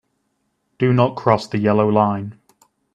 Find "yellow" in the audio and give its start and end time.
1.59-1.87